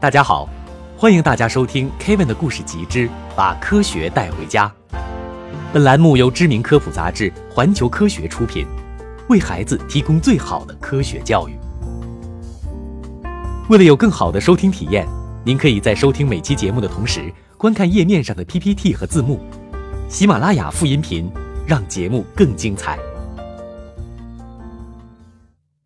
[0.00, 0.48] 大家好，
[0.96, 4.66] 欢迎大家收听 Kevin 的故事集之《把科学带回家》。
[5.74, 8.66] 本栏目由知名科普杂志《环球科学》出品，
[9.28, 11.52] 为孩子提供最好的科学教育。
[13.68, 15.06] 为了有更好的收听体验，
[15.44, 19.38] 您可以在收听每期节目的同时，观看页面上的 PPT 和字幕。
[20.08, 21.30] 喜马拉雅副音频，
[21.66, 22.98] 让节目更精彩。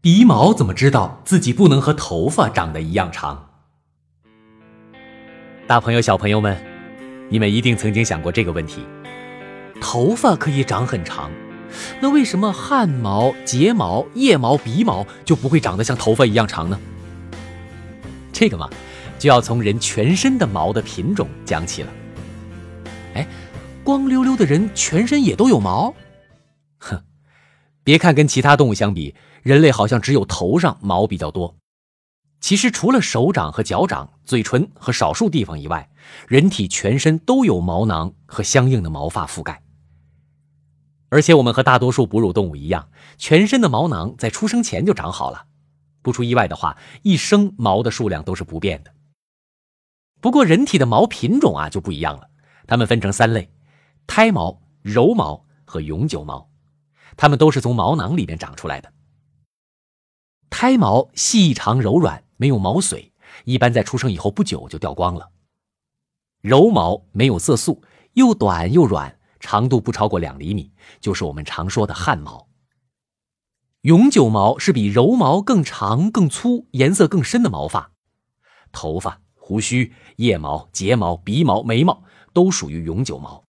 [0.00, 3.42] 鼻毛怎么知道自己不能和头发长得一样长？
[5.66, 6.56] 大朋友、小朋友们，
[7.28, 8.86] 你们一定曾经想过这个问题：
[9.80, 11.28] 头发可以长很长，
[12.00, 16.78] 那为什么汗毛、睫毛、腋毛、鼻毛就不会长得像头发一样长呢？
[18.32, 18.70] 这个嘛，
[19.18, 21.92] 就要从人全身的毛的品种讲起了。
[23.14, 23.26] 哎，
[23.82, 25.92] 光溜溜的人全身也都有毛？
[26.78, 27.02] 哼，
[27.82, 31.56] 别看跟其他动物相比，人类好像只有头上毛比较多。
[32.40, 35.90] 其实除了手掌和脚掌、嘴唇和少数地方以外，
[36.28, 39.62] 人体全身都有毛囊和相应的毛发覆盖。
[41.08, 45.46] 而且我们和大多数哺乳动物一样，全身的毛囊在出生前就长好了。
[46.02, 48.92] 不出意外的话，一生毛的数量都是不变的。
[50.20, 52.28] 不过人体的毛品种啊就不一样了，
[52.66, 53.50] 它们分成三类：
[54.06, 56.48] 胎毛、柔毛和永久毛，
[57.16, 58.92] 它们都是从毛囊里面长出来的。
[60.50, 62.22] 胎毛细长柔软。
[62.36, 63.10] 没有毛髓，
[63.44, 65.30] 一般在出生以后不久就掉光了。
[66.40, 72.48] 柔毛没有色素，又短又软，长度不超过两厘米，就是我们常说的汗毛。
[73.82, 77.92] 永久毛是比柔毛更长、更粗、颜色更深的毛发。
[78.72, 83.44] 头发、胡须、腋毛、睫毛、鼻毛、眉毛都属于永久毛。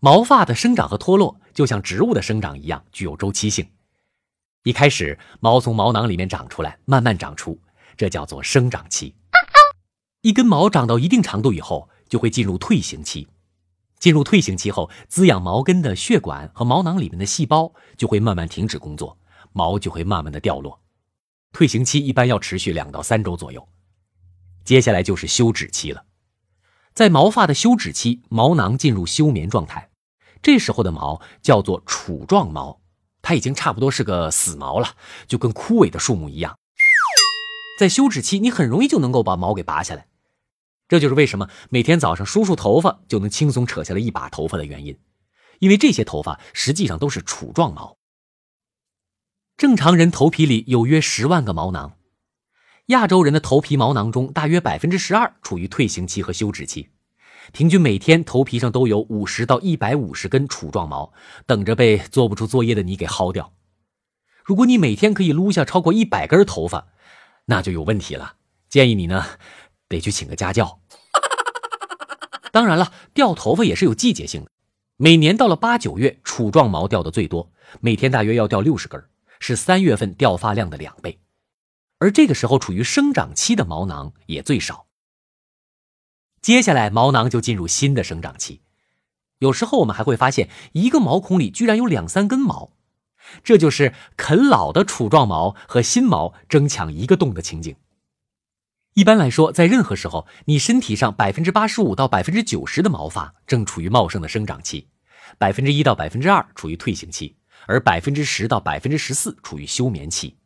[0.00, 3.70] 毛发的生长和脱落，就像植物的生长一样，具有周期性。
[4.64, 7.60] 一开始，毛从毛囊里面长出来，慢慢长出，
[7.98, 9.14] 这叫做生长期。
[10.22, 13.28] 一根毛长到一定长度以后，就会进入退行期。
[13.98, 19.18] 进入退行期后，滋养毛根的血管和毛囊里面的细胞就会慢慢停止工作，
[19.52, 20.80] 毛就会慢慢的掉落。
[21.52, 23.68] 退行期一般要持续两到三周左右。
[24.64, 26.06] 接下来就是休止期了。
[26.94, 29.90] 在毛发的休止期，毛囊进入休眠状态，
[30.40, 32.80] 这时候的毛叫做杵状毛。
[33.24, 34.94] 它已经差不多是个死毛了，
[35.26, 36.56] 就跟枯萎的树木一样。
[37.80, 40.06] 在休止期，你很容易就能够把毛给拔下来。
[40.86, 44.96] 这就是为什么每天早上梳梳头发就能轻松扯下来一把头发的原因，
[45.58, 47.96] 因为这些头发实际上都是杵状毛。
[49.56, 51.96] 正常人头皮里有约十万个毛囊，
[52.86, 56.90] 亚洲人的头皮毛囊中大约百分之十二处于退行期和休止期。
[57.52, 61.12] 平均每天头皮上都有五十到一百五十根杵状毛，
[61.46, 63.52] 等着被做不出作业的你给薅掉。
[64.44, 66.88] 如果你每天可以撸下超过一百根头发，
[67.46, 68.36] 那就有问题了。
[68.68, 69.24] 建议你呢，
[69.88, 70.80] 得去请个家教。
[72.52, 74.50] 当然了，掉头发也是有季节性的。
[74.96, 79.02] 每年到了八九月，杵状毛掉的最多，每天大约要掉六十根，
[79.40, 81.18] 是三月份掉发量的两倍。
[81.98, 84.83] 而这个时候处于生长期的毛囊也最少。
[86.44, 88.60] 接下来，毛囊就进入新的生长期。
[89.38, 92.72] 有时候我们还会发现，一个毛孔里居然有两三根毛，
[93.42, 97.74] 这就是啃老的杵状毛和新毛争抢一个洞的情景。
[98.92, 104.88] 一般来说，在任何时候，你身体上百分之八十五到百分之九十的毛发正处于茂盛的生长期，
[105.38, 107.34] 百分之一到百分之二处于退行期，
[107.66, 110.36] 而百分之十到百分之十四处于休眠期。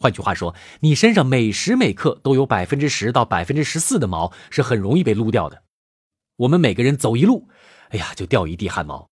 [0.00, 5.64] 换句话说，你身上每时每刻都有百分之十到百分之十四的毛是很容易被撸掉的。
[6.36, 7.48] 我们每个人走一路，
[7.88, 9.10] 哎呀，就掉一地汗毛。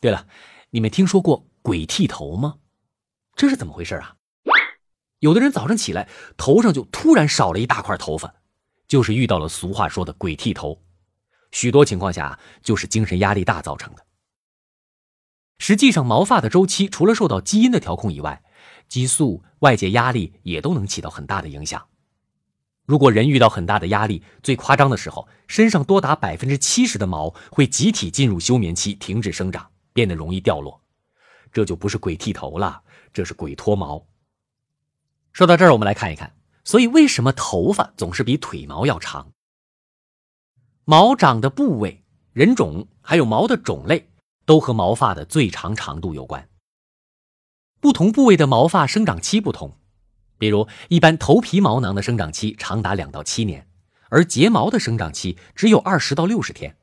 [0.00, 0.26] 对了，
[0.70, 2.58] 你们听说过鬼剃头吗？
[3.34, 4.16] 这是怎么回事啊？
[5.20, 8.34] 有的人早上起来头上就突然少了一大块头发，
[8.86, 10.82] 就是遇到了俗话说的鬼剃头。
[11.52, 14.06] 许多情况下就是精神压力大造成的。
[15.58, 18.42] 实际上，毛发的周期除了受到基因的调控以外，
[18.90, 21.86] 激素、外界压力也都能起到很大的影响。
[22.84, 30.82] 如果人遇到很大的压力，最夸张的时候，身上多达百分之七十的毛会集体进入休眠期，停止生长，变得容易掉落。
[31.52, 32.82] 这就不是鬼剃头了，
[33.12, 34.04] 这是鬼脱毛。
[35.32, 36.34] 说到这儿，我们来看一看，
[36.64, 39.32] 所以为什么头发总是比腿毛要长？
[40.84, 42.02] 毛长的部位、
[42.32, 44.10] 人种还有毛的种类，
[44.44, 46.49] 都和毛发的最长长度有关。
[47.80, 49.72] 不同部位的毛发生长期不同，
[50.36, 53.66] 比如一般头皮毛囊的生长期长达两到七年，
[54.10, 56.76] 而睫毛的生长期只有二十到六十天，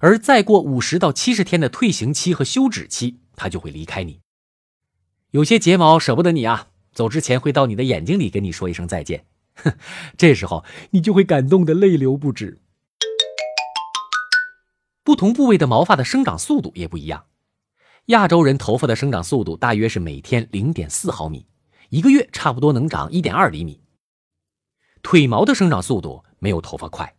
[0.00, 4.20] 而再过五十到七十天的退行期和休止期，它就会离开你。
[5.32, 9.26] 有些睫毛舍不得你啊，走之前会到你的眼睛里跟你说一声再见。
[9.56, 9.74] 哼，
[10.16, 12.60] 这时候你就会感动的泪流不止。
[15.02, 17.26] 不同部位的毛发的生长速度也不一样。
[18.08, 21.46] 亚洲人头发的生长速度大约是每天零点四毫米，
[21.88, 23.80] 一个月差不多能长一点二厘米。
[25.02, 27.14] 腿毛的生长速度没有头发快，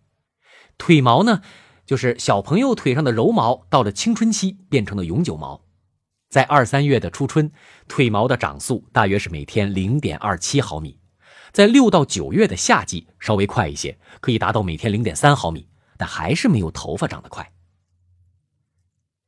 [0.77, 1.41] 腿毛呢，
[1.87, 5.65] 就是小朋友腿上的柔毛，到了青春期变成了永久毛。
[6.29, 7.51] 在二三月的初春，
[7.88, 10.99] 腿毛的长速大约是每天零点二七毫米；
[11.51, 15.67] 在六到九月的夏季稍微快一些，可以达到每天零点三毫米，
[15.97, 17.51] 但还是没有头发长得快。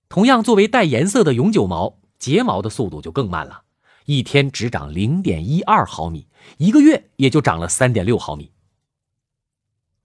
[0.10, 3.64] 同样，作为带颜色的永久毛，睫毛的速度就更慢了，
[4.06, 6.28] 一天只长零点一二毫米，
[6.58, 8.52] 一个月也就长了三点六毫米。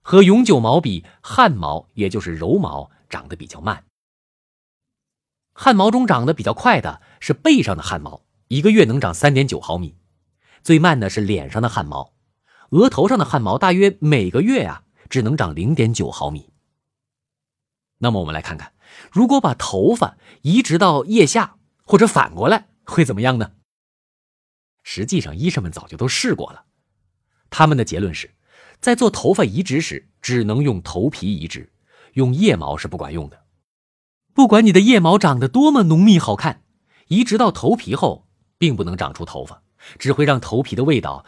[0.01, 3.85] 和永久毛比，汗毛也就是柔毛长得比较慢。
[5.53, 9.95] 汗毛中长得比较快的是背上的汗毛，一个月能长三点九毫米；
[10.61, 12.11] 最慢的是脸上的汗毛，
[12.71, 16.49] 额头上的汗毛大约每个月呀只能长零点九毫米。
[17.99, 18.73] 那么我们来看看，
[19.11, 23.53] 如果把头发移植到腋下或者反过来会怎么样呢？
[24.83, 26.65] 实际上，医生们早就都试过了，
[27.49, 28.33] 他们的结论是，
[28.79, 31.71] 在做头发移植时只能用头皮移植，
[32.13, 33.45] 用腋毛是不管用的。
[34.33, 36.63] 不管你的腋毛长得多么浓密好看，
[37.07, 39.63] 移植到头皮后并不能长出头发，
[39.99, 41.25] 只会让头皮的味道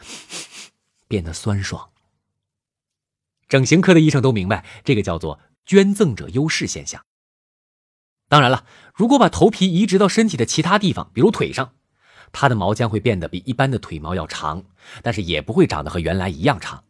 [1.08, 1.92] 变得酸爽。
[3.48, 5.40] 整形科的医生都明白，这个叫做。
[5.66, 7.04] 捐赠者优势现象。
[8.28, 11.74] 当然了，如果把头皮移植到身体的其他地方，比如腿上，
[12.32, 14.64] 它的毛将会变得比一般的腿毛要长，
[15.04, 16.84] 但是也不会长得和原来一样长。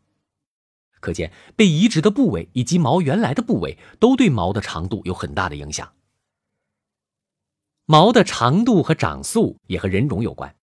[1.02, 5.92] 可见，被移植的部位以及毛原来的部位都对毛的长度有很大的影响。
[7.86, 10.56] 毛的长度和长速也和人种有关。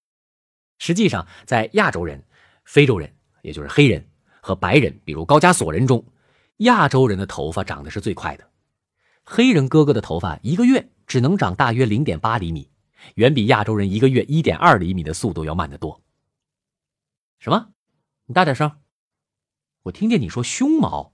[0.78, 2.24] 实际上，在亚洲人、
[2.64, 4.04] 非洲人，也就是黑人
[4.40, 6.04] 和白人，比如高加索人中。
[6.56, 8.48] 亚洲人的头发长得是最快的，
[9.24, 12.70] 黑人哥哥的头发一个月只能长大约零点八厘米，
[13.14, 16.02] 远比亚洲人一个月一点二厘米的速度要慢得多。
[17.38, 17.68] 什么？
[18.26, 18.72] 你大点声！
[19.84, 21.12] 我听见你说胸毛。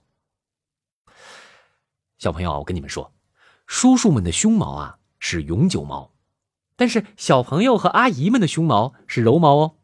[2.19, 3.13] 小朋友，我跟你们说，
[3.67, 6.13] 叔叔们的胸毛啊是永久毛，
[6.77, 9.77] 但是小朋友和阿姨们的胸毛是柔毛哦。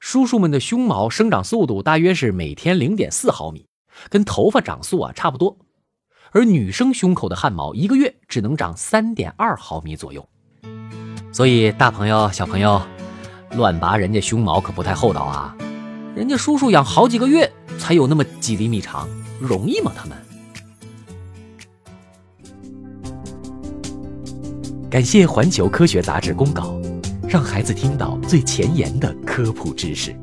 [0.00, 3.68] 叔叔们的胸毛生长速度大约是每天零点四毫米。
[4.10, 5.58] 跟头发长速啊差不多，
[6.32, 10.28] 而女生胸口的汗毛一个月只能长三点二毫米左右，
[11.32, 12.80] 所以大朋友小朋友，
[13.52, 15.56] 乱拔人家胸毛可不太厚道啊！
[16.14, 19.08] 人家叔叔养好几个月才有那么几厘米长，
[19.40, 19.92] 容易吗？
[19.96, 20.18] 他们？
[24.90, 26.78] 感谢环球科学杂志公告，
[27.28, 30.14] 让孩子听到最前沿的科普知识。